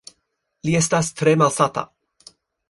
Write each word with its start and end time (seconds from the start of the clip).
Li 0.67 0.73
estas 0.79 1.11
tre 1.19 1.35
malsata. 1.43 1.85